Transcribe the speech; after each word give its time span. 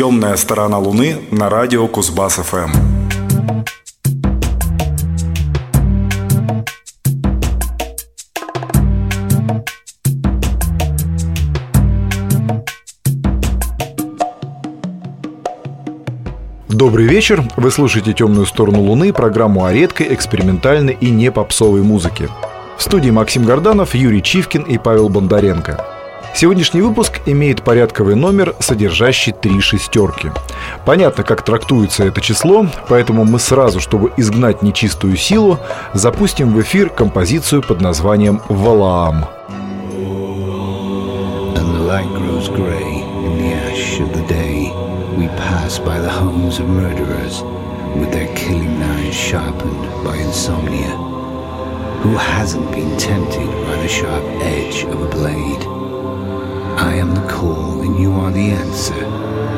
Темная 0.00 0.36
сторона 0.36 0.78
Луны 0.78 1.18
на 1.30 1.50
радио 1.50 1.86
Кузбасс 1.86 2.36
ФМ. 2.36 2.70
Добрый 16.70 17.06
вечер. 17.06 17.44
Вы 17.58 17.70
слушаете 17.70 18.14
«Темную 18.14 18.46
сторону 18.46 18.80
Луны», 18.80 19.12
программу 19.12 19.66
о 19.66 19.72
редкой, 19.74 20.14
экспериментальной 20.14 20.96
и 20.98 21.10
не 21.10 21.30
попсовой 21.30 21.82
музыке. 21.82 22.30
В 22.78 22.82
студии 22.82 23.10
Максим 23.10 23.44
Горданов, 23.44 23.94
Юрий 23.94 24.22
Чивкин 24.22 24.62
и 24.62 24.78
Павел 24.78 25.10
Бондаренко. 25.10 25.99
Сегодняшний 26.34 26.80
выпуск 26.80 27.20
имеет 27.26 27.62
порядковый 27.62 28.14
номер, 28.14 28.54
содержащий 28.60 29.32
три 29.32 29.60
шестерки. 29.60 30.30
Понятно, 30.86 31.22
как 31.22 31.42
трактуется 31.42 32.04
это 32.04 32.20
число, 32.20 32.66
поэтому 32.88 33.24
мы 33.24 33.38
сразу, 33.38 33.80
чтобы 33.80 34.12
изгнать 34.16 34.62
нечистую 34.62 35.16
силу, 35.16 35.58
запустим 35.92 36.54
в 36.54 36.60
эфир 36.60 36.88
композицию 36.88 37.62
под 37.62 37.80
названием 37.80 38.40
«Валаам». 38.48 39.26
with 47.96 48.12
their 48.12 48.32
killing 48.36 48.78
knives 48.78 49.16
sharpened 49.16 50.04
by 50.04 50.16
insomnia. 50.16 50.90
Who 52.02 52.14
hasn't 52.16 52.70
been 52.70 52.96
tempted 52.96 53.48
by 53.66 53.76
the 53.82 53.88
sharp 53.88 54.24
edge 54.42 54.84
of 54.84 55.02
a 55.02 55.08
blade? 55.08 55.89
I 56.80 56.94
am 56.94 57.14
the 57.14 57.28
call 57.28 57.82
and 57.82 58.00
you 58.00 58.12
are 58.14 58.30
the 58.30 58.50
answer. 58.50 59.04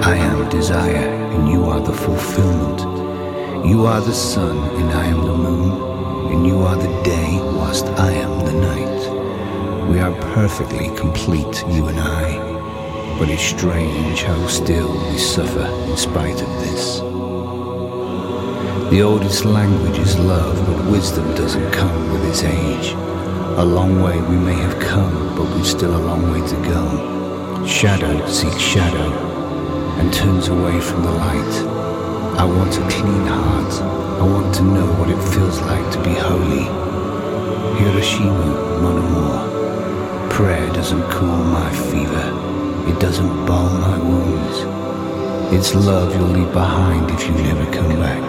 I 0.03 0.17
am 0.17 0.33
desire 0.53 1.09
and 1.35 1.49
you 1.49 1.65
are 1.65 1.81
the 1.81 1.95
fulfillment. 1.95 2.81
You 3.67 3.87
are 3.87 4.01
the 4.01 4.13
sun 4.13 4.59
and 4.79 4.93
I 4.93 5.07
am 5.07 5.25
the 5.25 5.37
moon, 5.37 6.33
and 6.33 6.47
you 6.47 6.59
are 6.59 6.77
the 6.77 7.03
day 7.03 7.39
whilst 7.57 7.87
I 7.87 8.13
am 8.13 8.45
the 8.45 8.53
night. 8.53 9.89
We 9.89 9.99
are 10.01 10.15
perfectly 10.35 10.95
complete, 10.97 11.65
you 11.69 11.87
and 11.87 11.99
I, 11.99 13.19
but 13.19 13.31
it's 13.31 13.43
strange 13.43 14.23
how 14.25 14.47
still 14.47 14.93
we 15.11 15.17
suffer 15.17 15.67
in 15.91 15.97
spite 15.97 16.43
of 16.43 16.51
this. 16.61 16.99
The 18.91 19.01
oldest 19.03 19.47
language 19.47 19.99
is 19.99 20.19
love, 20.19 20.57
but 20.67 20.91
wisdom 20.91 21.35
doesn't 21.35 21.71
come 21.73 22.13
with 22.13 22.29
its 22.29 22.43
age. 22.45 22.93
A 23.57 23.65
long 23.65 24.03
way 24.03 24.21
we 24.21 24.37
may 24.37 24.55
have 24.55 24.79
come, 24.81 25.35
but 25.37 25.49
we've 25.55 25.67
still 25.67 25.97
a 25.97 26.03
long 26.05 26.31
way 26.31 26.47
to 26.47 26.57
go. 26.69 27.12
Shadow 27.67 28.27
seeks 28.27 28.59
shadow 28.59 29.13
and 29.99 30.13
turns 30.13 30.49
away 30.49 30.81
from 30.81 31.03
the 31.03 31.13
light. 31.13 31.55
I 32.37 32.45
want 32.45 32.77
a 32.77 32.89
clean 32.89 33.27
heart. 33.27 33.73
I 34.21 34.25
want 34.25 34.55
to 34.57 34.63
know 34.63 34.87
what 34.95 35.09
it 35.11 35.23
feels 35.33 35.61
like 35.63 35.93
to 35.93 36.03
be 36.03 36.11
holy. 36.11 36.65
Hiroshima, 37.79 38.81
Monomore. 38.83 40.31
Prayer 40.31 40.73
doesn't 40.73 41.03
cool 41.11 41.29
my 41.29 41.71
fever. 41.91 42.91
It 42.91 42.99
doesn't 43.01 43.47
balm 43.47 43.81
my 43.81 43.99
wounds. 43.99 45.55
It's 45.55 45.75
love 45.75 46.15
you'll 46.17 46.29
leave 46.29 46.53
behind 46.53 47.11
if 47.13 47.25
you 47.29 47.33
never 47.33 47.71
come 47.73 47.95
back. 48.01 48.23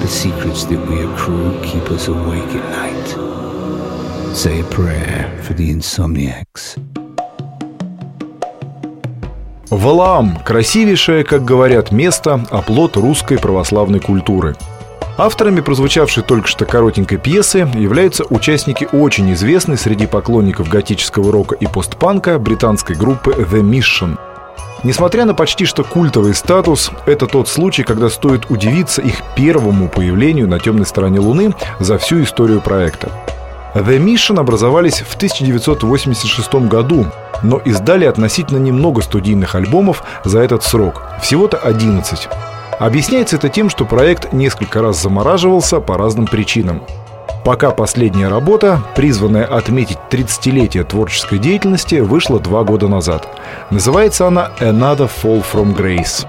The 0.00 0.08
secrets 0.08 0.64
that 0.64 0.84
we 0.88 1.04
accrue 1.04 1.60
keep 1.62 1.90
us 1.90 2.08
awake 2.08 2.48
at 2.56 2.70
night. 2.70 4.34
Say 4.34 4.60
a 4.60 4.64
prayer 4.64 5.40
for 5.44 5.54
the 5.54 5.70
insomniacs. 5.70 6.91
Валаам– 9.72 10.36
красивейшее, 10.44 11.24
как 11.24 11.46
говорят, 11.46 11.92
место, 11.92 12.44
оплот 12.50 12.98
русской 12.98 13.38
православной 13.38 14.00
культуры. 14.00 14.54
Авторами 15.16 15.62
прозвучавшей 15.62 16.22
только 16.22 16.46
что 16.46 16.66
коротенькой 16.66 17.16
пьесы 17.16 17.66
являются 17.72 18.24
участники 18.28 18.86
очень 18.92 19.32
известной 19.32 19.78
среди 19.78 20.06
поклонников 20.06 20.68
готического 20.68 21.32
рока 21.32 21.54
и 21.54 21.66
постпанка 21.66 22.38
британской 22.38 22.94
группы 22.94 23.30
The 23.32 23.62
Mission. 23.62 24.18
Несмотря 24.84 25.24
на 25.24 25.32
почти 25.32 25.64
что 25.64 25.84
культовый 25.84 26.34
статус, 26.34 26.90
это 27.06 27.26
тот 27.26 27.48
случай, 27.48 27.82
когда 27.82 28.10
стоит 28.10 28.50
удивиться 28.50 29.00
их 29.00 29.22
первому 29.34 29.88
появлению 29.88 30.48
на 30.48 30.58
темной 30.58 30.84
стороне 30.84 31.18
Луны 31.18 31.54
за 31.80 31.96
всю 31.96 32.22
историю 32.22 32.60
проекта. 32.60 33.10
The 33.74 33.98
Mission 33.98 34.38
образовались 34.38 35.00
в 35.00 35.14
1986 35.16 36.54
году 36.68 37.06
но 37.42 37.58
издали 37.58 38.04
относительно 38.04 38.58
немного 38.58 39.02
студийных 39.02 39.54
альбомов 39.54 40.04
за 40.24 40.40
этот 40.40 40.62
срок, 40.62 41.02
всего-то 41.20 41.56
11. 41.56 42.28
Объясняется 42.78 43.36
это 43.36 43.48
тем, 43.48 43.70
что 43.70 43.84
проект 43.84 44.32
несколько 44.32 44.82
раз 44.82 45.00
замораживался 45.00 45.80
по 45.80 45.96
разным 45.96 46.26
причинам. 46.26 46.82
Пока 47.44 47.72
последняя 47.72 48.28
работа, 48.28 48.82
призванная 48.94 49.44
отметить 49.44 49.98
30-летие 50.10 50.84
творческой 50.84 51.38
деятельности, 51.38 51.96
вышла 51.96 52.38
два 52.38 52.62
года 52.62 52.86
назад. 52.86 53.28
Называется 53.70 54.28
она 54.28 54.52
«Another 54.60 55.10
Fall 55.22 55.44
from 55.52 55.76
Grace». 55.76 56.26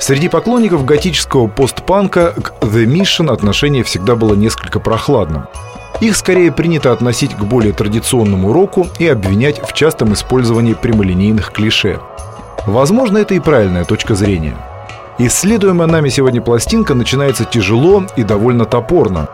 Среди 0.00 0.28
поклонников 0.28 0.86
готического 0.86 1.46
постпанка 1.46 2.32
к 2.32 2.54
The 2.62 2.86
Mission 2.86 3.30
отношение 3.30 3.84
всегда 3.84 4.16
было 4.16 4.34
несколько 4.34 4.80
прохладным. 4.80 5.46
Их 6.00 6.16
скорее 6.16 6.50
принято 6.50 6.90
относить 6.90 7.34
к 7.34 7.42
более 7.42 7.74
традиционному 7.74 8.54
року 8.54 8.86
и 8.98 9.06
обвинять 9.06 9.60
в 9.62 9.74
частом 9.74 10.14
использовании 10.14 10.72
прямолинейных 10.72 11.52
клише. 11.52 12.00
Возможно, 12.64 13.18
это 13.18 13.34
и 13.34 13.40
правильная 13.40 13.84
точка 13.84 14.14
зрения. 14.14 14.56
Исследуемая 15.18 15.86
нами 15.86 16.08
сегодня 16.08 16.40
пластинка 16.40 16.94
начинается 16.94 17.44
тяжело 17.44 18.04
и 18.16 18.22
довольно 18.22 18.64
топорно. 18.64 19.28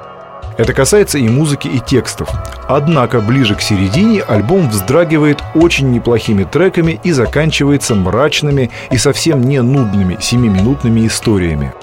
Это 0.57 0.73
касается 0.73 1.19
и 1.19 1.29
музыки, 1.29 1.69
и 1.69 1.81
текстов. 1.81 2.31
Однако 2.69 3.21
ближе 3.21 3.55
к 3.55 3.61
середине 3.61 4.23
альбом 4.23 4.69
вздрагивает 4.69 5.43
очень 5.55 5.91
неплохими 5.91 6.45
треками 6.45 6.99
и 7.05 7.13
заканчивается 7.13 7.95
мрачными 7.95 8.71
и 8.91 8.97
совсем 8.97 9.43
не 9.43 9.61
нудными 9.61 10.17
семиминутными 10.21 11.07
историями. 11.07 11.75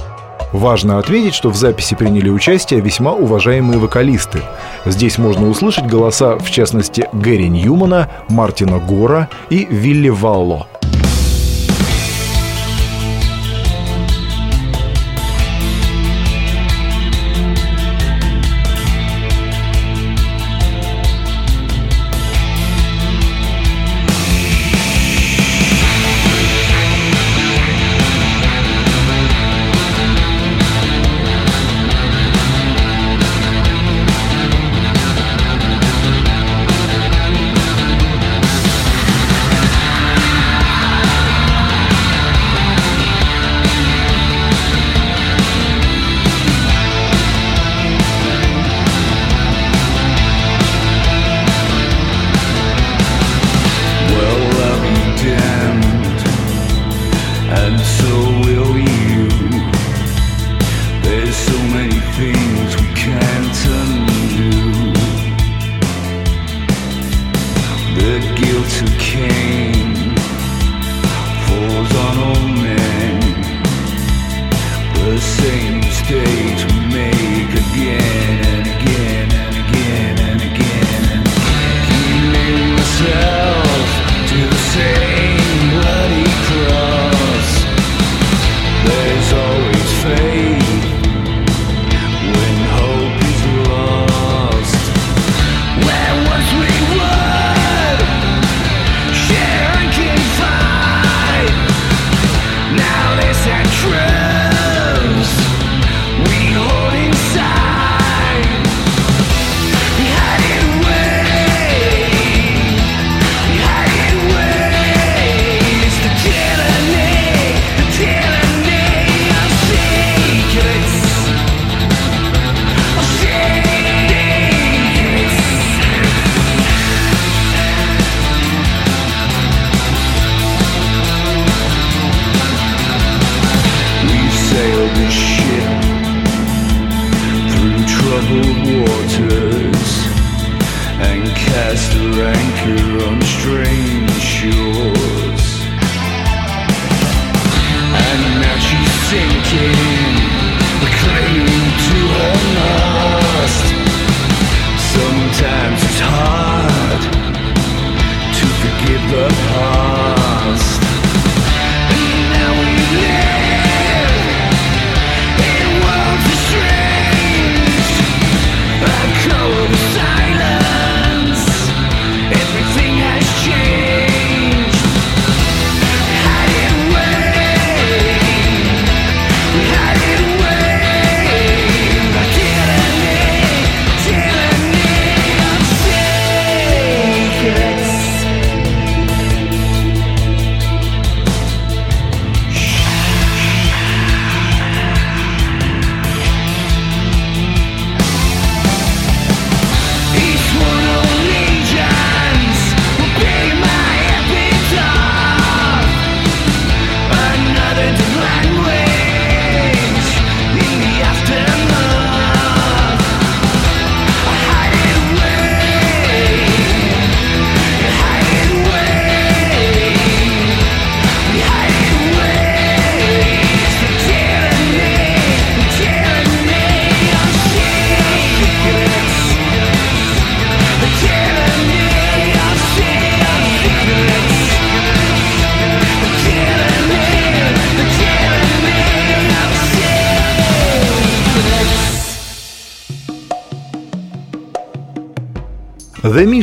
Важно 0.52 1.00
отметить, 1.00 1.34
что 1.34 1.50
в 1.50 1.56
записи 1.56 1.96
приняли 1.96 2.30
участие 2.30 2.80
весьма 2.80 3.12
уважаемые 3.14 3.80
вокалисты. 3.80 4.42
Здесь 4.86 5.18
можно 5.18 5.50
услышать 5.50 5.88
голоса, 5.88 6.38
в 6.38 6.50
частности, 6.52 7.08
Гэри 7.12 7.50
Ньюмана, 7.50 8.10
Мартина 8.30 8.78
Гора 8.78 9.30
и 9.50 9.66
Вилли 9.66 10.10
Валло. 10.10 10.68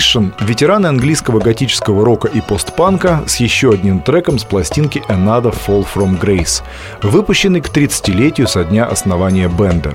Mission– 0.00 0.32
ветераны 0.40 0.86
английского 0.86 1.40
готического 1.40 2.04
рока 2.04 2.26
и 2.26 2.40
постпанка 2.40 3.22
с 3.26 3.36
еще 3.36 3.70
одним 3.70 4.00
треком 4.00 4.38
с 4.38 4.44
пластинки 4.44 5.02
Another 5.08 5.54
Fall 5.54 5.86
From 5.94 6.18
Grace, 6.18 6.62
выпущенный 7.02 7.60
к 7.60 7.68
30-летию 7.68 8.48
со 8.48 8.64
дня 8.64 8.86
основания 8.86 9.48
бенда. 9.48 9.94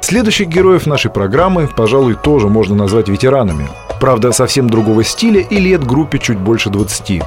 Следующих 0.00 0.48
героев 0.48 0.86
нашей 0.86 1.12
программы, 1.12 1.68
пожалуй, 1.68 2.16
тоже 2.16 2.48
можно 2.48 2.74
назвать 2.74 3.08
ветеранами. 3.08 3.68
Правда, 4.00 4.32
совсем 4.32 4.68
другого 4.68 5.04
стиля 5.04 5.40
и 5.40 5.56
лет 5.60 5.86
группе 5.86 6.18
чуть 6.18 6.38
больше 6.38 6.70
20. 6.70 7.22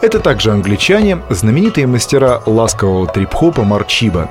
Это 0.00 0.20
также 0.20 0.52
англичане, 0.52 1.18
знаменитые 1.28 1.86
мастера 1.86 2.40
ласкового 2.46 3.06
трип-хопа 3.06 3.62
Марчиба. 3.62 4.30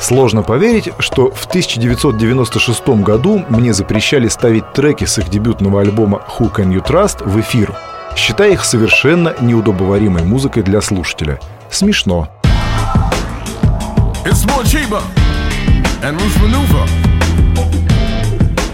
Сложно 0.00 0.42
поверить, 0.42 0.88
что 0.98 1.30
в 1.30 1.44
1996 1.44 2.88
году 2.88 3.44
мне 3.50 3.74
запрещали 3.74 4.28
ставить 4.28 4.72
треки 4.72 5.04
с 5.04 5.18
их 5.18 5.28
дебютного 5.28 5.82
альбома 5.82 6.22
«Who 6.38 6.50
Can 6.50 6.72
You 6.72 6.84
Trust» 6.84 7.22
в 7.28 7.38
эфир, 7.38 7.74
считая 8.16 8.52
их 8.52 8.64
совершенно 8.64 9.34
неудобоваримой 9.40 10.22
музыкой 10.22 10.62
для 10.62 10.80
слушателя. 10.80 11.38
Смешно. 11.70 12.28
It's 14.24 14.46
more 14.46 14.64
cheaper 14.64 15.02
and 16.02 16.18
loose 16.18 16.38
maneuver. 16.40 16.86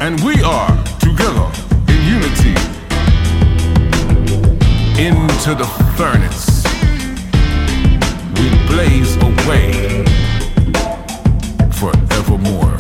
And 0.01 0.21
we 0.21 0.41
are 0.45 0.71
together 1.01 1.51
in 1.89 1.99
unity 2.07 2.55
into 4.97 5.55
the 5.57 5.67
furnace. 5.97 6.65
We 8.37 8.49
blaze 8.69 9.17
away 9.17 10.07
forevermore. 11.77 12.75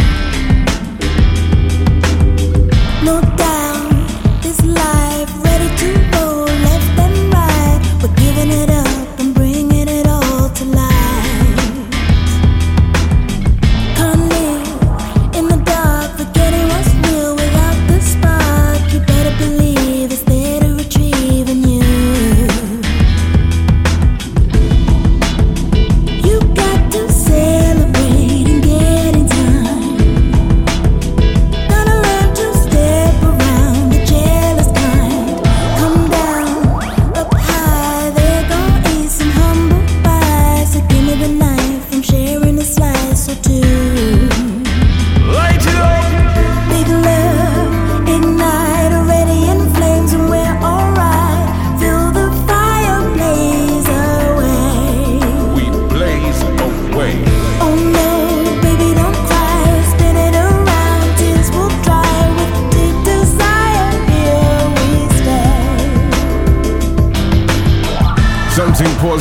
No 3.04 3.20
doubt, 3.36 4.42
this 4.42 4.64
life 4.64 5.05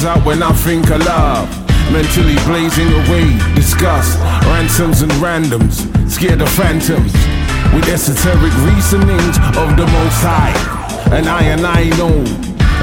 Out 0.05 0.23
when 0.23 0.43
I 0.43 0.51
think 0.51 0.91
of 0.91 1.03
love. 1.03 1.49
Mentally 1.91 2.35
blazing 2.45 2.89
away, 2.93 3.25
disgust, 3.55 4.19
ransoms 4.45 5.01
and 5.01 5.11
randoms, 5.13 5.81
scared 6.09 6.41
of 6.41 6.49
phantoms. 6.49 7.11
With 7.73 7.89
esoteric 7.89 8.53
reasonings 8.69 9.37
of 9.57 9.75
the 9.75 9.87
most 9.97 10.21
high. 10.21 10.53
And 11.11 11.27
I 11.27 11.41
and 11.43 11.65
I 11.65 11.89
know, 11.97 12.13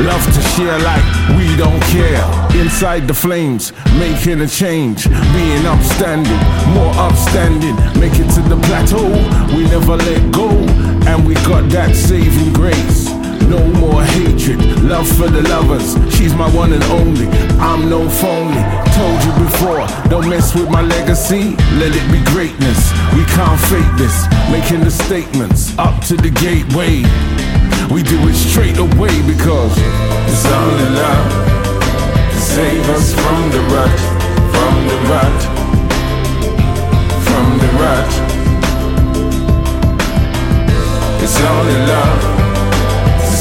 love 0.02 0.24
to 0.34 0.42
share 0.54 0.78
like 0.80 1.06
we 1.38 1.54
don't 1.56 1.82
care. 1.94 2.24
Inside 2.60 3.06
the 3.06 3.14
flames, 3.14 3.72
making 3.98 4.40
a 4.40 4.48
change, 4.48 5.06
being 5.06 5.64
upstanding, 5.66 6.42
more 6.74 6.92
upstanding. 6.96 7.76
Make 8.00 8.18
it 8.18 8.30
to 8.34 8.42
the 8.50 8.58
plateau, 8.66 9.06
we 9.54 9.62
never 9.70 9.96
let 9.96 10.32
go. 10.32 10.48
And 11.06 11.26
we 11.26 11.34
got 11.46 11.68
that 11.70 11.94
saving 11.94 12.52
grace. 12.52 13.01
No 13.52 13.62
more 13.84 14.02
hatred, 14.02 14.60
love 14.80 15.06
for 15.06 15.28
the 15.28 15.42
lovers. 15.42 15.92
She's 16.16 16.34
my 16.34 16.48
one 16.56 16.72
and 16.72 16.82
only. 16.84 17.26
I'm 17.60 17.90
no 17.90 18.08
phony. 18.08 18.62
Told 18.96 19.18
you 19.26 19.32
before, 19.44 19.84
don't 20.08 20.26
mess 20.26 20.54
with 20.54 20.70
my 20.70 20.80
legacy. 20.80 21.54
Let 21.76 21.92
it 21.92 22.06
be 22.10 22.24
greatness. 22.32 22.80
We 23.12 23.26
can't 23.36 23.60
fake 23.68 23.92
this. 23.98 24.16
Making 24.50 24.80
the 24.80 24.90
statements 24.90 25.76
up 25.76 26.02
to 26.06 26.16
the 26.16 26.30
gateway. 26.30 27.04
We 27.92 28.02
do 28.02 28.16
it 28.26 28.36
straight 28.36 28.78
away 28.78 29.14
because 29.28 29.74
it's 29.76 30.46
only 30.46 30.88
love 30.96 31.28
to 32.32 32.40
save 32.40 32.88
us 32.88 33.12
from 33.12 33.40
the 33.52 33.60
rut, 33.74 34.00
from 34.54 34.74
the 34.88 34.98
rut, 35.12 35.40
from 37.28 37.46
the 37.60 37.70
rut. 37.82 38.12
It's 41.22 41.38
only 41.38 41.78
love 41.92 42.31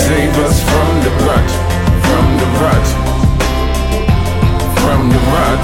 Save 0.08 0.38
us 0.40 0.58
from 0.64 0.94
the 1.06 1.12
rut, 1.26 1.50
from 2.06 2.26
the 2.42 2.48
rut, 2.62 2.88
from 4.82 5.02
the 5.14 5.22
rut. 5.32 5.64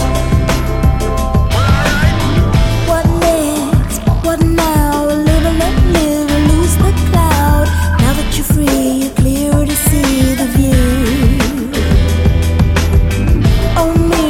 What 2.88 3.06
next? 3.20 4.00
What 4.25 4.39
now? 4.41 5.06
Live 5.06 5.46
and 5.50 5.58
let 5.60 5.75
live, 5.96 6.29
lose 6.51 6.75
the 6.77 6.91
cloud. 7.10 7.67
Now 8.00 8.13
that 8.13 8.29
you're 8.36 8.46
free, 8.46 9.01
you're 9.01 9.15
clear 9.15 9.65
to 9.65 9.75
see 9.88 10.36
the 10.36 10.48
view. 10.56 10.86
Oh 13.75 13.91
me, 14.12 14.27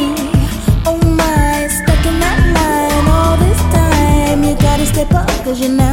oh 0.85 0.99
my, 1.17 1.67
stuck 1.67 2.05
in 2.05 2.19
that 2.23 2.39
line 2.55 3.07
all 3.13 3.37
this 3.37 3.61
time. 3.75 4.43
You 4.43 4.55
gotta 4.55 4.85
step 4.85 5.13
up, 5.13 5.27
cause 5.43 5.59
you're. 5.59 5.86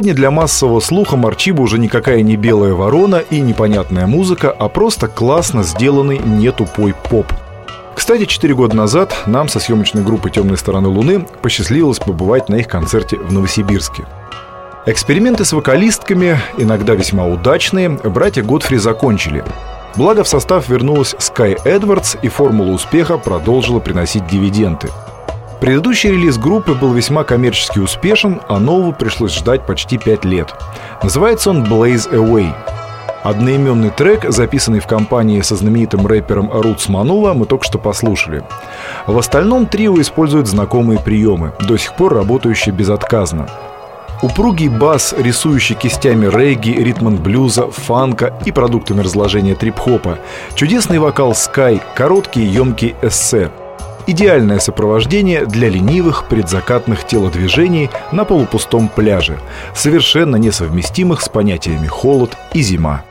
Сегодня 0.00 0.14
для 0.14 0.30
массового 0.30 0.80
слуха 0.80 1.18
Марчиба 1.18 1.60
уже 1.60 1.78
никакая 1.78 2.22
не 2.22 2.36
белая 2.36 2.72
ворона 2.72 3.16
и 3.16 3.38
непонятная 3.42 4.06
музыка, 4.06 4.50
а 4.50 4.70
просто 4.70 5.08
классно 5.08 5.62
сделанный 5.62 6.18
не 6.18 6.50
тупой 6.52 6.94
поп. 6.94 7.26
Кстати, 7.94 8.24
4 8.24 8.54
года 8.54 8.74
назад 8.74 9.14
нам 9.26 9.46
со 9.50 9.60
съемочной 9.60 10.02
группой 10.02 10.30
«Темной 10.30 10.56
стороны 10.56 10.88
Луны» 10.88 11.26
посчастливилось 11.42 11.98
побывать 11.98 12.48
на 12.48 12.54
их 12.54 12.66
концерте 12.66 13.18
в 13.18 13.30
Новосибирске. 13.30 14.04
Эксперименты 14.86 15.44
с 15.44 15.52
вокалистками, 15.52 16.40
иногда 16.56 16.94
весьма 16.94 17.26
удачные, 17.26 17.90
братья 17.90 18.42
Годфри 18.42 18.78
закончили. 18.78 19.44
Благо 19.96 20.24
в 20.24 20.28
состав 20.28 20.70
вернулась 20.70 21.14
Скай 21.18 21.58
Эдвардс, 21.66 22.16
и 22.22 22.28
формула 22.28 22.70
успеха 22.70 23.18
продолжила 23.18 23.80
приносить 23.80 24.26
дивиденды– 24.26 24.88
Предыдущий 25.60 26.10
релиз 26.10 26.38
группы 26.38 26.72
был 26.72 26.94
весьма 26.94 27.22
коммерчески 27.22 27.78
успешен, 27.78 28.40
а 28.48 28.58
нового 28.58 28.92
пришлось 28.92 29.34
ждать 29.34 29.66
почти 29.66 29.98
пять 29.98 30.24
лет. 30.24 30.54
Называется 31.02 31.50
он 31.50 31.64
«Blaze 31.64 32.10
Away». 32.10 32.54
Одноименный 33.22 33.90
трек, 33.90 34.24
записанный 34.30 34.80
в 34.80 34.86
компании 34.86 35.42
со 35.42 35.54
знаменитым 35.54 36.06
рэпером 36.06 36.50
Рутс 36.50 36.88
Манула, 36.88 37.34
мы 37.34 37.44
только 37.44 37.66
что 37.66 37.78
послушали. 37.78 38.42
В 39.06 39.18
остальном 39.18 39.66
трио 39.66 40.00
использует 40.00 40.46
знакомые 40.46 40.98
приемы, 40.98 41.52
до 41.60 41.76
сих 41.76 41.94
пор 41.96 42.14
работающие 42.14 42.74
безотказно. 42.74 43.46
Упругий 44.22 44.68
бас, 44.68 45.14
рисующий 45.18 45.74
кистями 45.74 46.26
регги, 46.26 46.70
ритм 46.70 47.16
блюза, 47.16 47.70
фанка 47.70 48.34
и 48.46 48.52
продуктами 48.52 49.02
разложения 49.02 49.54
трип-хопа. 49.54 50.18
Чудесный 50.54 50.98
вокал 50.98 51.32
Sky, 51.32 51.82
короткие 51.94 52.50
емкие 52.50 52.96
эссе. 53.02 53.50
Идеальное 54.10 54.58
сопровождение 54.58 55.46
для 55.46 55.68
ленивых 55.68 56.24
предзакатных 56.26 57.06
телодвижений 57.06 57.90
на 58.10 58.24
полупустом 58.24 58.88
пляже, 58.88 59.38
совершенно 59.72 60.34
несовместимых 60.34 61.20
с 61.20 61.28
понятиями 61.28 61.86
холод 61.86 62.36
и 62.52 62.60
зима. 62.60 63.04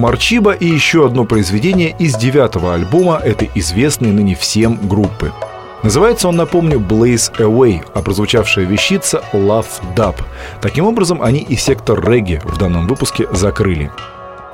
Марчиба 0.00 0.52
и 0.52 0.66
еще 0.66 1.04
одно 1.04 1.24
произведение 1.24 1.94
из 1.98 2.16
девятого 2.16 2.72
альбома 2.72 3.20
этой 3.22 3.50
известной 3.54 4.12
ныне 4.12 4.34
всем 4.34 4.78
группы. 4.88 5.30
Называется 5.82 6.28
он, 6.28 6.36
напомню, 6.36 6.78
Blaze 6.78 7.30
Away, 7.36 7.82
а 7.92 8.00
прозвучавшая 8.00 8.64
вещица 8.64 9.22
Love 9.34 9.66
Dub. 9.94 10.14
Таким 10.62 10.86
образом, 10.86 11.20
они 11.20 11.40
и 11.40 11.54
сектор 11.54 12.02
регги 12.02 12.40
в 12.44 12.56
данном 12.56 12.86
выпуске 12.86 13.26
закрыли. 13.32 13.90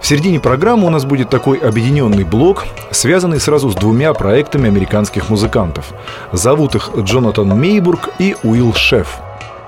В 0.00 0.06
середине 0.06 0.40
программы 0.40 0.88
у 0.88 0.90
нас 0.90 1.04
будет 1.04 1.30
такой 1.30 1.58
объединенный 1.58 2.24
блок, 2.24 2.64
связанный 2.90 3.38
сразу 3.38 3.70
с 3.70 3.76
двумя 3.76 4.14
проектами 4.14 4.66
американских 4.66 5.30
музыкантов. 5.30 5.92
Зовут 6.32 6.74
их 6.74 6.90
Джонатан 6.98 7.48
Мейбург 7.48 8.08
и 8.18 8.34
Уилл 8.42 8.74
Шеф. 8.74 9.20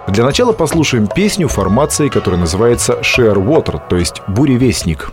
Для 0.09 0.25
начала 0.25 0.51
послушаем 0.51 1.07
песню 1.07 1.47
формации, 1.47 2.09
которая 2.09 2.41
называется 2.41 2.95
Share 3.03 3.37
Water, 3.37 3.81
то 3.89 3.97
есть 3.97 4.23
«Буревестник». 4.27 5.13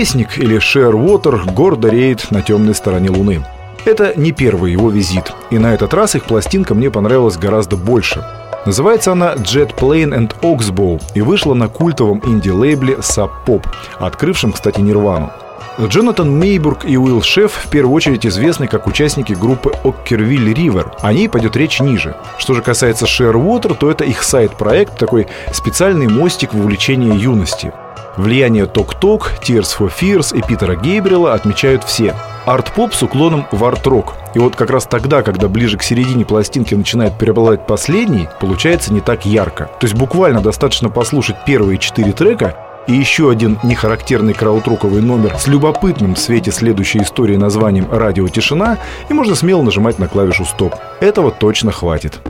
Буревестник 0.00 0.38
или 0.38 0.58
Шервотер 0.58 1.42
гордо 1.52 1.88
реет 1.88 2.30
на 2.30 2.40
темной 2.40 2.74
стороне 2.74 3.10
Луны. 3.10 3.44
Это 3.84 4.14
не 4.18 4.32
первый 4.32 4.72
его 4.72 4.88
визит, 4.88 5.34
и 5.50 5.58
на 5.58 5.74
этот 5.74 5.92
раз 5.92 6.14
их 6.14 6.24
пластинка 6.24 6.74
мне 6.74 6.90
понравилась 6.90 7.36
гораздо 7.36 7.76
больше. 7.76 8.24
Называется 8.64 9.12
она 9.12 9.34
Jet 9.34 9.74
Plane 9.76 10.16
and 10.16 10.32
Oxbow 10.40 11.02
и 11.14 11.20
вышла 11.20 11.52
на 11.52 11.68
культовом 11.68 12.22
инди-лейбле 12.24 12.94
Sub 12.94 13.28
Pop, 13.44 13.66
открывшем, 13.98 14.52
кстати, 14.52 14.80
Нирвану. 14.80 15.32
Джонатан 15.78 16.30
Мейбург 16.30 16.86
и 16.86 16.96
Уилл 16.96 17.20
Шеф 17.20 17.52
в 17.52 17.68
первую 17.68 17.94
очередь 17.94 18.24
известны 18.24 18.68
как 18.68 18.86
участники 18.86 19.34
группы 19.34 19.70
Оккервиль 19.84 20.54
Ривер. 20.54 20.92
О 21.02 21.12
ней 21.12 21.28
пойдет 21.28 21.56
речь 21.56 21.78
ниже. 21.78 22.16
Что 22.38 22.54
же 22.54 22.62
касается 22.62 23.06
Шервотер, 23.06 23.74
то 23.74 23.90
это 23.90 24.04
их 24.04 24.22
сайт-проект, 24.22 24.98
такой 24.98 25.26
специальный 25.52 26.08
мостик 26.08 26.54
в 26.54 26.58
увлечении 26.58 27.14
юности. 27.18 27.74
Влияние 28.20 28.66
Ток-Ток, 28.66 29.32
Tears 29.40 29.70
for 29.78 29.90
Fears 29.90 30.36
и 30.36 30.42
Питера 30.42 30.76
Гейбрила 30.76 31.32
отмечают 31.32 31.84
все. 31.84 32.14
Арт-поп 32.44 32.92
с 32.92 33.02
уклоном 33.02 33.46
в 33.50 33.64
арт-рок. 33.64 34.12
И 34.34 34.38
вот 34.38 34.56
как 34.56 34.68
раз 34.68 34.84
тогда, 34.84 35.22
когда 35.22 35.48
ближе 35.48 35.78
к 35.78 35.82
середине 35.82 36.26
пластинки 36.26 36.74
начинает 36.74 37.16
преобладать 37.16 37.66
последний, 37.66 38.28
получается 38.38 38.92
не 38.92 39.00
так 39.00 39.24
ярко. 39.24 39.70
То 39.80 39.86
есть 39.86 39.94
буквально 39.94 40.42
достаточно 40.42 40.90
послушать 40.90 41.46
первые 41.46 41.78
четыре 41.78 42.12
трека, 42.12 42.58
и 42.86 42.92
еще 42.92 43.30
один 43.30 43.58
нехарактерный 43.62 44.34
краудроковый 44.34 45.00
номер 45.00 45.38
с 45.38 45.46
любопытным 45.46 46.14
в 46.14 46.18
свете 46.18 46.50
следующей 46.50 47.00
истории 47.00 47.36
названием 47.36 47.86
«Радио 47.90 48.28
Тишина», 48.28 48.76
и 49.08 49.14
можно 49.14 49.34
смело 49.34 49.62
нажимать 49.62 49.98
на 49.98 50.08
клавишу 50.08 50.44
«Стоп». 50.44 50.74
Этого 51.00 51.30
точно 51.30 51.72
хватит. 51.72 52.20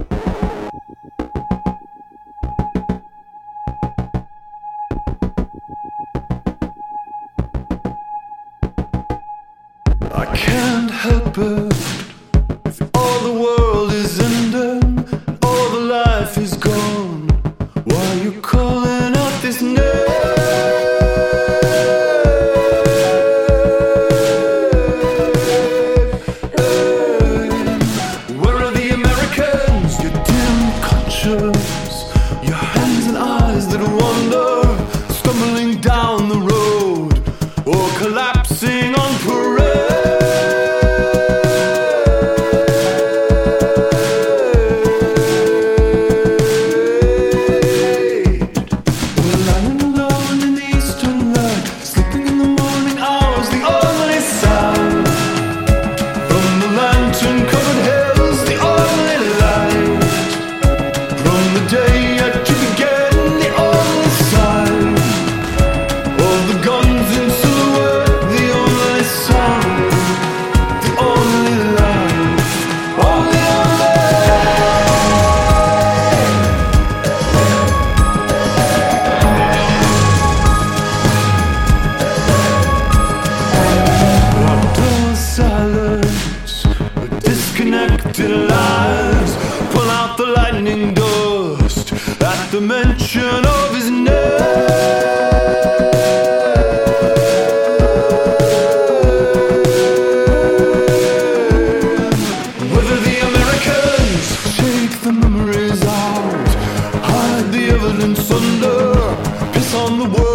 on 109.90 109.98
the 109.98 110.04
world. 110.04 110.29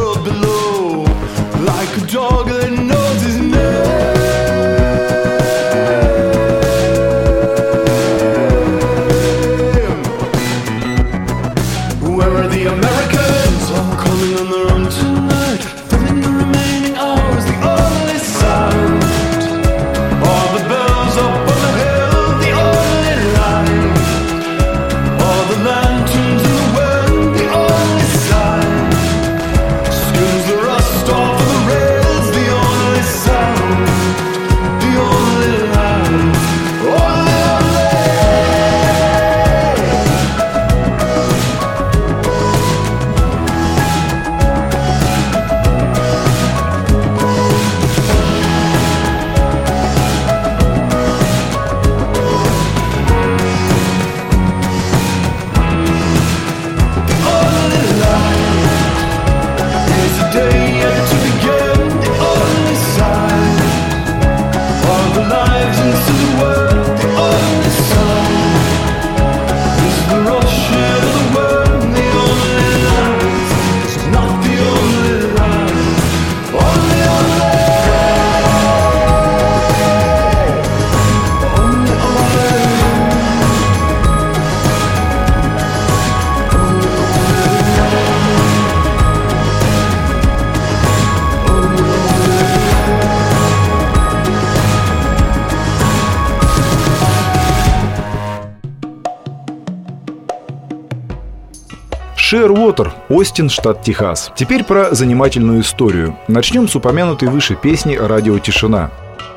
Шервотер, 102.36 102.92
Остин, 103.08 103.50
штат 103.50 103.82
Техас. 103.82 104.30
Теперь 104.36 104.66
про 104.66 104.94
занимательную 104.94 105.62
историю. 105.62 106.18
Начнем 106.28 106.68
с 106.68 106.76
упомянутой 106.76 107.30
выше 107.30 107.56
песни 107.56 107.96
«Радио 107.96 108.38
Тишина». 108.40 108.92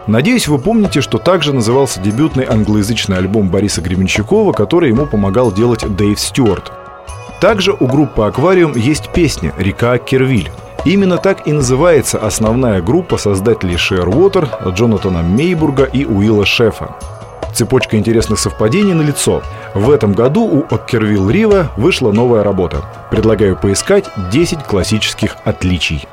Надеюсь, 0.09 0.49
вы 0.49 0.59
помните, 0.59 1.01
что 1.01 1.19
также 1.19 1.53
назывался 1.53 2.01
дебютный 2.01 2.45
англоязычный 2.45 3.19
альбом 3.19 3.51
Бориса 3.51 3.83
Гребенщикова, 3.83 4.53
который 4.53 4.89
ему 4.89 5.07
помогал 5.07 5.53
делать 5.53 5.85
Дэйв 5.97 6.19
Стюарт. 6.19 6.73
Также 7.41 7.73
у 7.73 7.87
группы 7.87 8.23
«Аквариум» 8.23 8.75
есть 8.75 9.13
песня 9.13 9.55
«Река 9.57 9.97
Кервиль». 9.99 10.51
Именно 10.85 11.19
так 11.19 11.47
и 11.47 11.53
называется 11.53 12.19
основная 12.19 12.83
группа 12.83 13.17
создателей 13.17 13.77
Шервотер, 13.77 14.49
Джонатана 14.71 15.23
Мейбурга 15.23 15.85
и 15.85 16.05
Уилла 16.05 16.45
Шефа. 16.45 16.97
Цепочка 17.59 17.97
интересных 17.97 18.39
совпадений 18.39 18.95
на 18.95 19.03
лицо. 19.03 19.43
В 19.75 19.91
этом 19.91 20.13
году 20.13 20.45
у 20.45 20.73
Оккервилл 20.73 21.29
Рива 21.29 21.73
вышла 21.77 22.13
новая 22.13 22.45
работа. 22.45 22.85
Предлагаю 23.11 23.57
поискать 23.57 24.05
10 24.31 24.63
классических 24.63 25.39
отличий. 25.45 26.07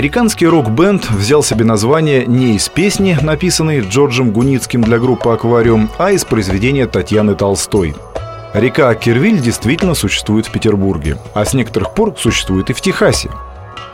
Американский 0.00 0.46
рок-бенд 0.46 1.10
взял 1.10 1.42
себе 1.42 1.62
название 1.66 2.24
не 2.24 2.56
из 2.56 2.70
песни, 2.70 3.18
написанной 3.20 3.80
Джорджем 3.80 4.30
Гуницким 4.30 4.80
для 4.80 4.98
группы 4.98 5.28
«Аквариум», 5.28 5.90
а 5.98 6.12
из 6.12 6.24
произведения 6.24 6.86
Татьяны 6.86 7.34
Толстой. 7.34 7.94
Река 8.54 8.94
Кирвиль 8.94 9.42
действительно 9.42 9.92
существует 9.92 10.46
в 10.46 10.52
Петербурге, 10.52 11.18
а 11.34 11.44
с 11.44 11.52
некоторых 11.52 11.92
пор 11.92 12.14
существует 12.16 12.70
и 12.70 12.72
в 12.72 12.80
Техасе. 12.80 13.28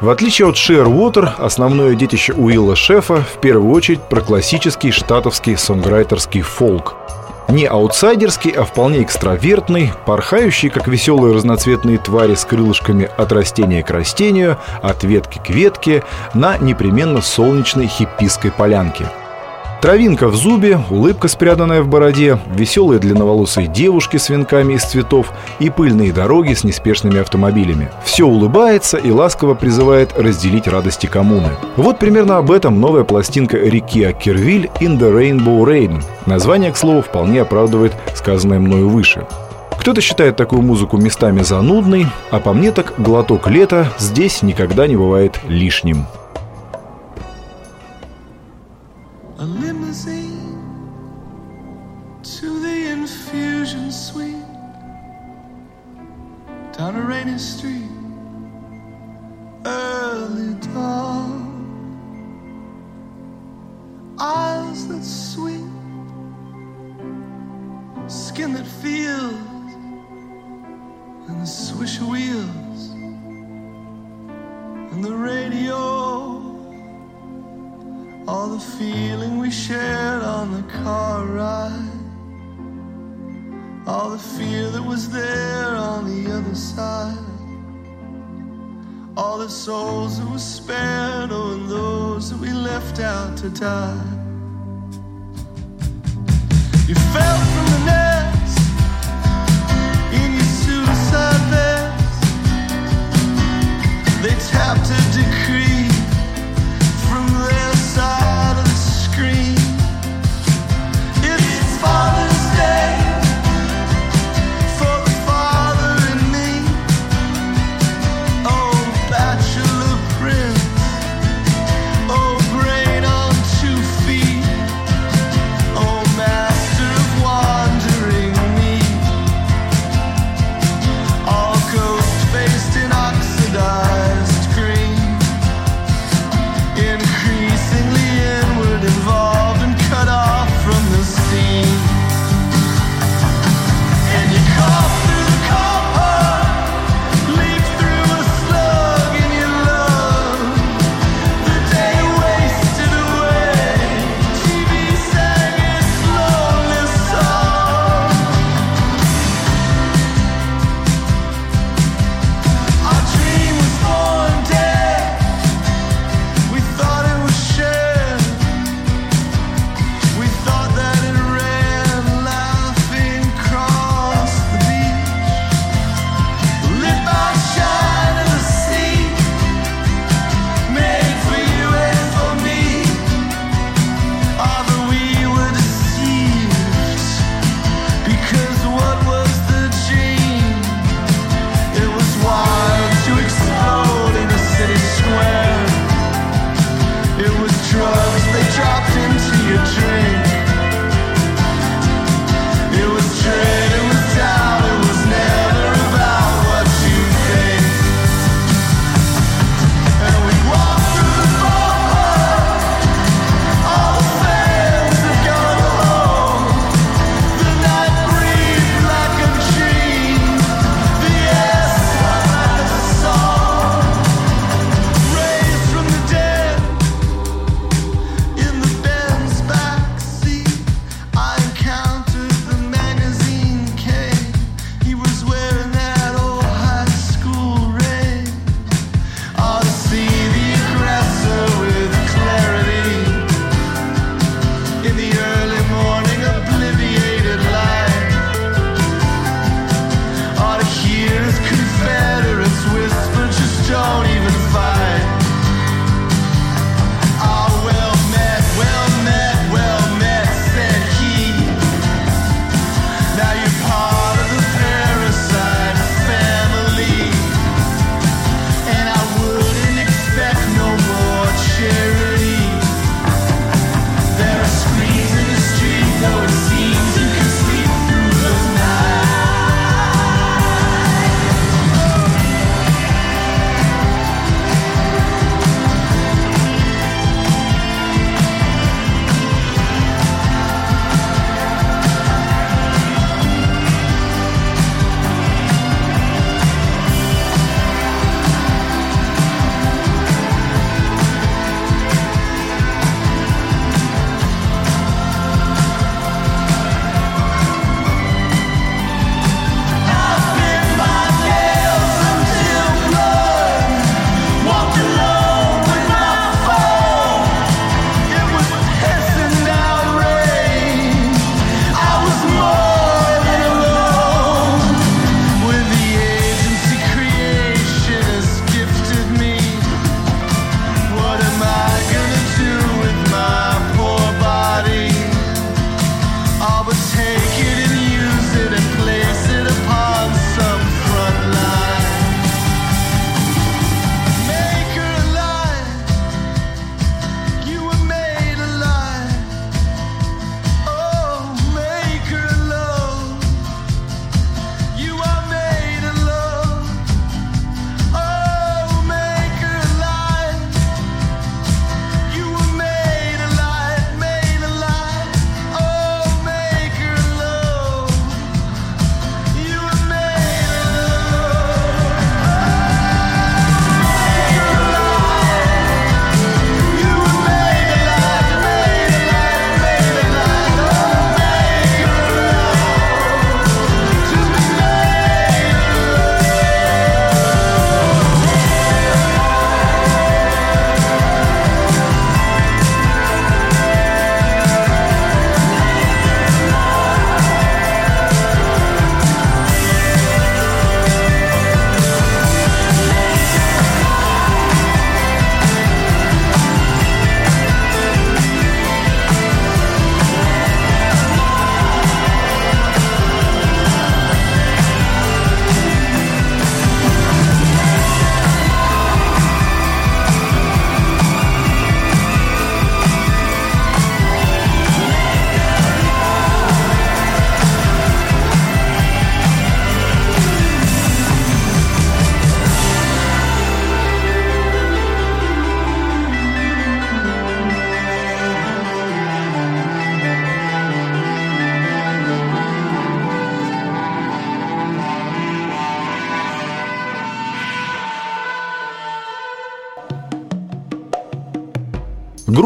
В 0.00 0.08
отличие 0.08 0.46
от 0.46 0.54
Shearwater, 0.54 1.28
основное 1.38 1.96
детище 1.96 2.34
Уилла 2.34 2.76
Шефа 2.76 3.16
в 3.22 3.40
первую 3.40 3.72
очередь 3.72 4.02
про 4.02 4.20
классический 4.20 4.92
штатовский 4.92 5.56
сонграйтерский 5.56 6.42
фолк– 6.42 6.94
не 7.48 7.66
аутсайдерский, 7.66 8.50
а 8.50 8.64
вполне 8.64 9.02
экстравертный, 9.02 9.92
порхающий, 10.04 10.68
как 10.68 10.88
веселые 10.88 11.34
разноцветные 11.34 11.98
твари 11.98 12.34
с 12.34 12.44
крылышками 12.44 13.10
от 13.16 13.32
растения 13.32 13.82
к 13.82 13.90
растению, 13.90 14.58
от 14.82 15.04
ветки 15.04 15.40
к 15.44 15.50
ветке, 15.50 16.04
на 16.34 16.58
непременно 16.58 17.20
солнечной 17.20 17.86
хиппийской 17.86 18.50
полянке– 18.50 19.06
Травинка 19.80 20.28
в 20.28 20.34
зубе, 20.34 20.80
улыбка, 20.90 21.28
спрятанная 21.28 21.82
в 21.82 21.88
бороде, 21.88 22.38
веселые 22.54 22.98
длинноволосые 22.98 23.66
девушки 23.66 24.16
с 24.16 24.30
венками 24.30 24.74
из 24.74 24.82
цветов 24.82 25.32
и 25.58 25.68
пыльные 25.68 26.12
дороги 26.12 26.54
с 26.54 26.64
неспешными 26.64 27.20
автомобилями. 27.20 27.90
Все 28.04 28.24
улыбается 28.24 28.96
и 28.96 29.10
ласково 29.10 29.54
призывает 29.54 30.18
разделить 30.18 30.66
радости 30.66 31.06
коммуны. 31.06 31.50
Вот 31.76 31.98
примерно 31.98 32.38
об 32.38 32.50
этом 32.50 32.80
новая 32.80 33.04
пластинка 33.04 33.58
Рики 33.58 34.02
Аккервиль 34.02 34.70
«In 34.80 34.98
the 34.98 35.12
Rainbow 35.12 35.62
Rain». 35.64 36.02
Название, 36.24 36.72
к 36.72 36.76
слову, 36.76 37.02
вполне 37.02 37.42
оправдывает 37.42 37.92
сказанное 38.14 38.58
мною 38.58 38.88
выше. 38.88 39.26
Кто-то 39.78 40.00
считает 40.00 40.36
такую 40.36 40.62
музыку 40.62 40.96
местами 40.96 41.42
занудной, 41.42 42.06
а 42.30 42.40
по 42.40 42.52
мне 42.52 42.72
так 42.72 42.94
глоток 42.98 43.48
лета 43.48 43.92
здесь 43.98 44.42
никогда 44.42 44.88
не 44.88 44.96
бывает 44.96 45.38
лишним. 45.46 46.06
a 49.38 49.44
limousine 49.44 50.62
to 52.22 52.60
the 52.60 52.90
infusion 52.90 53.92
suite 53.92 54.34
down 56.72 56.96
a 56.96 57.02
rainy 57.02 57.36
street 57.36 57.90
early 59.66 60.54
dawn. 60.72 61.44
Eyes 64.18 64.88
that 64.88 65.04
sweep 65.04 65.60
skin 68.08 68.54
that 68.54 68.66
feels 68.66 69.34
and 71.28 71.42
the 71.42 71.46
swish 71.46 71.98
of 72.00 72.08
wheels 72.08 72.90
and 74.92 75.04
the 75.04 75.14
radio 75.14 76.45
all 78.28 78.48
the 78.48 78.58
feeling 78.58 79.38
we 79.38 79.50
shared 79.50 80.22
on 80.22 80.50
the 80.52 80.62
car 80.82 81.24
ride, 81.26 81.90
all 83.86 84.10
the 84.10 84.18
fear 84.18 84.68
that 84.70 84.82
was 84.82 85.08
there 85.10 85.76
on 85.76 86.04
the 86.06 86.32
other 86.32 86.54
side, 86.54 87.16
all 89.16 89.38
the 89.38 89.48
souls 89.48 90.18
that 90.18 90.28
were 90.28 90.38
spared, 90.38 91.30
oh, 91.30 91.52
and 91.54 91.70
those 91.70 92.30
that 92.30 92.40
we 92.40 92.50
left 92.50 92.98
out 92.98 93.36
to 93.38 93.48
die. 93.48 94.02
You 96.88 96.94
fell 97.14 97.38
from 97.52 97.66
the 97.74 97.82
nest 97.86 98.58
in 100.12 100.32
your 100.32 100.50
suicide 100.64 101.42
vest. 101.52 102.22
They 104.22 104.34
tapped 104.50 104.90
it. 104.90 105.05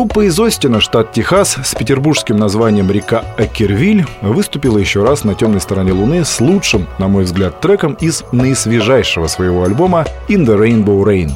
Группа 0.00 0.26
из 0.26 0.40
Остина, 0.40 0.80
штат 0.80 1.12
Техас, 1.12 1.58
с 1.62 1.74
петербургским 1.74 2.38
названием 2.38 2.90
«Река 2.90 3.22
Акервиль» 3.36 4.06
выступила 4.22 4.78
еще 4.78 5.04
раз 5.04 5.24
на 5.24 5.34
темной 5.34 5.60
стороне 5.60 5.92
Луны 5.92 6.24
с 6.24 6.40
лучшим, 6.40 6.86
на 6.98 7.06
мой 7.06 7.24
взгляд, 7.24 7.60
треком 7.60 7.98
из 8.00 8.24
наисвежайшего 8.32 9.26
своего 9.26 9.62
альбома 9.62 10.06
«In 10.28 10.46
the 10.46 10.56
Rainbow 10.56 11.04
Rain». 11.04 11.32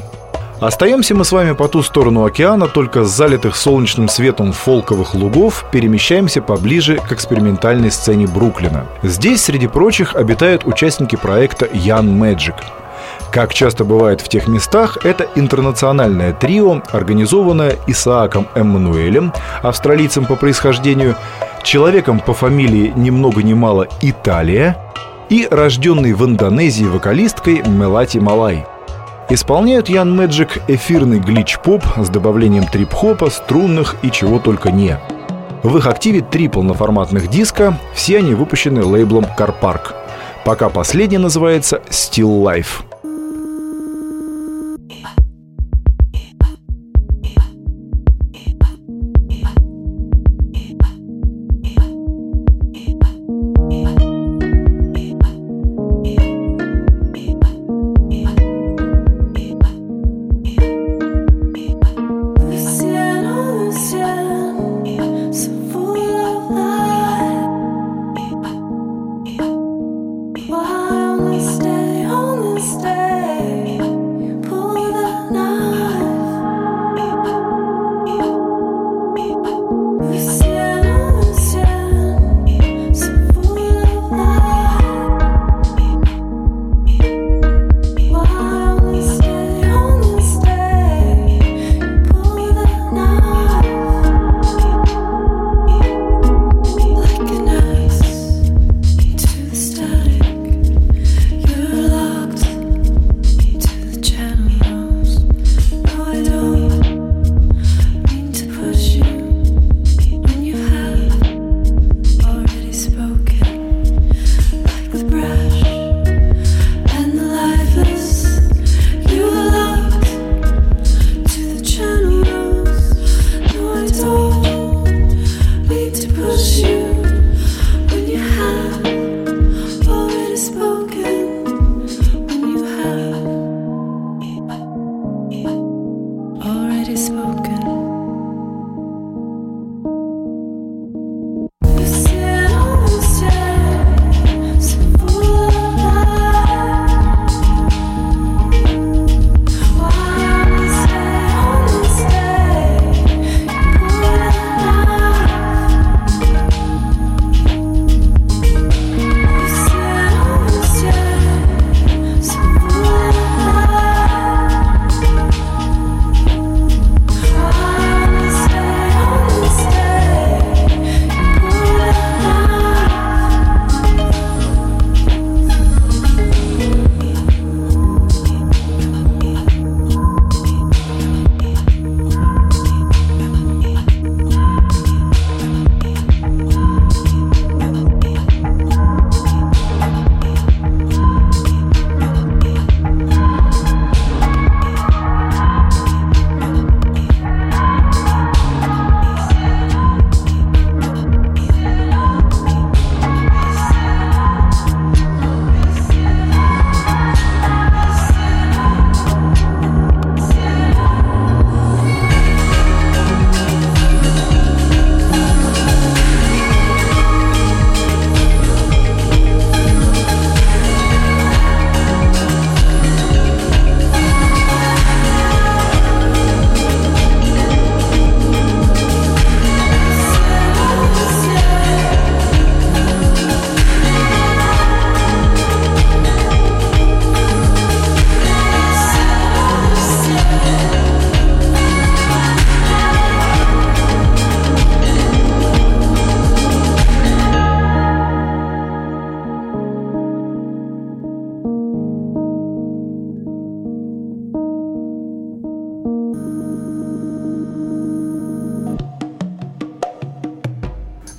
Остаемся 0.61 1.15
мы 1.15 1.27
с 1.27 1.33
вами 1.33 1.53
по 1.53 1.69
ту 1.69 1.83
сторону 1.83 2.25
океана, 2.25 2.67
только 2.67 3.05
с 3.05 3.11
залитых 3.11 3.55
солнечным 3.55 4.09
светом 4.09 4.53
фолковых 4.53 5.15
лугов 5.15 5.67
перемещаемся 5.71 6.41
поближе 6.41 6.97
к 6.97 7.12
экспериментальной 7.12 7.91
сцене 7.91 8.27
Бруклина. 8.27 8.87
Здесь, 9.03 9.45
среди 9.45 9.67
прочих, 9.67 10.17
обитают 10.17 10.65
участники 10.65 11.17
проекта 11.17 11.67
Young 11.67 12.19
Magic. 12.19 12.55
Как 13.31 13.53
часто 13.53 13.85
бывает 13.85 14.21
в 14.21 14.29
тех 14.29 14.47
местах, 14.49 14.99
это 15.05 15.27
интернациональное 15.35 16.33
трио, 16.33 16.83
организованное 16.93 17.77
Исааком 17.87 18.49
Эммануэлем, 18.55 19.33
австралийцем 19.63 20.27
по 20.27 20.37
происхождению, 20.37 21.17
человеком 21.63 22.21
по 22.21 22.35
фамилии 22.35 22.93
ни 22.95 23.11
много 23.11 23.43
ни 23.43 23.55
мало 23.55 23.89
Италия 24.03 24.77
и 25.29 25.49
рожденной 25.51 26.13
в 26.13 26.25
Индонезии 26.25 26.85
вокалисткой 26.85 27.63
Мелати 27.67 28.19
Малай– 28.19 28.67
Исполняют 29.31 29.89
Ян 29.89 30.15
Мэджик 30.15 30.63
эфирный 30.69 31.19
глич-поп 31.19 31.83
с 31.97 32.11
добавлением 32.11 32.67
трип-хопа, 32.67 33.31
струнных 33.31 33.97
и 34.03 34.11
чего 34.11 34.39
только 34.39 34.71
не. 34.71 34.99
В 35.63 35.79
их 35.79 35.87
активе 35.87 36.21
три 36.21 36.49
полноформатных 36.49 37.29
диска, 37.29 37.79
все 37.95 38.19
они 38.19 38.35
выпущены 38.35 38.85
лейблом 38.85 39.25
Park. 39.25 39.95
Пока 40.45 40.69
последний 40.69 41.17
называется 41.17 41.81
Still 41.89 42.43
Life. 42.43 42.93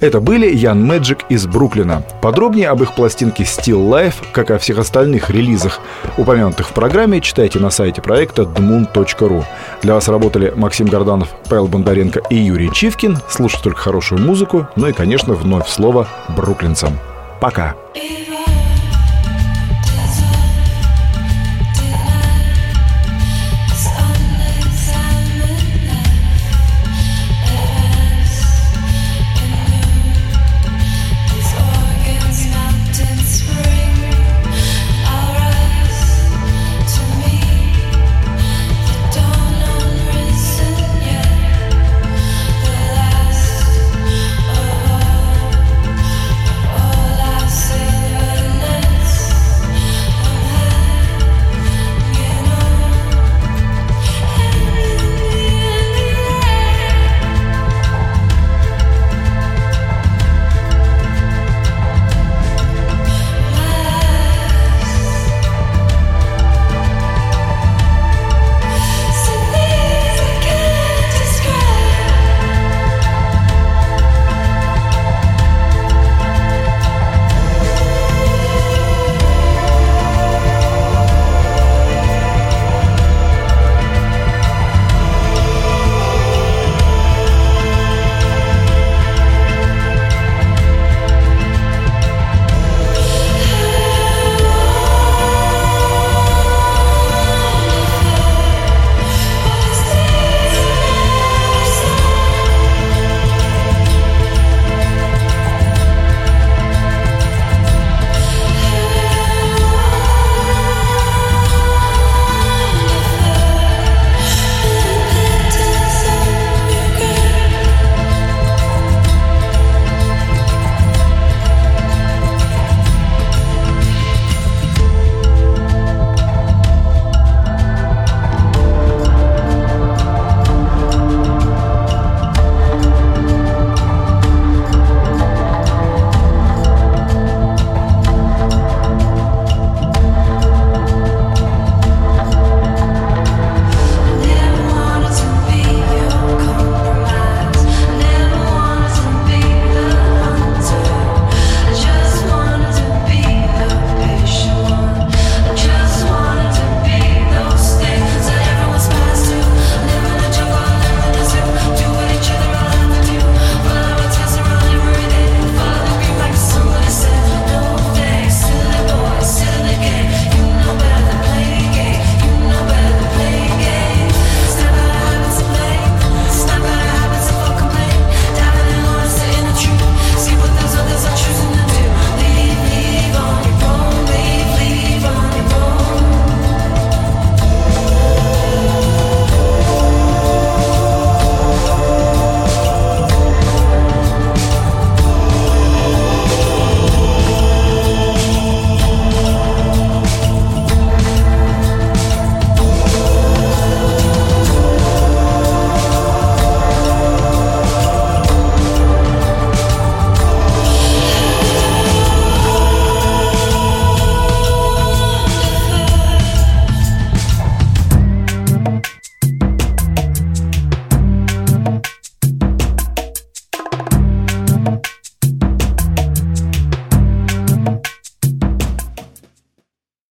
Это 0.05 0.21
были 0.21 0.55
Ян 0.55 0.85
Мэджик 0.85 1.21
из 1.29 1.47
Бруклина. 1.47 2.03
Подробнее 2.21 2.69
об 2.69 2.83
их 2.83 2.93
пластинке 2.93 3.41
Still 3.41 3.89
Life, 3.89 4.13
как 4.33 4.51
и 4.51 4.53
о 4.53 4.59
всех 4.59 4.77
остальных 4.77 5.31
релизах, 5.31 5.79
упомянутых 6.15 6.69
в 6.69 6.73
программе, 6.73 7.21
читайте 7.21 7.57
на 7.57 7.71
сайте 7.71 8.03
проекта 8.03 8.43
dmoon.ru. 8.43 9.43
Для 9.81 9.95
вас 9.95 10.07
работали 10.07 10.53
Максим 10.55 10.85
Горданов, 10.85 11.29
Павел 11.49 11.67
Бондаренко 11.67 12.21
и 12.29 12.35
Юрий 12.35 12.71
Чивкин. 12.71 13.17
Слушайте 13.27 13.63
только 13.63 13.81
хорошую 13.81 14.21
музыку, 14.21 14.67
ну 14.75 14.89
и, 14.89 14.93
конечно, 14.93 15.33
вновь 15.33 15.67
слово 15.67 16.07
бруклинцам. 16.29 16.99
Пока! 17.41 17.73
If 17.95 18.24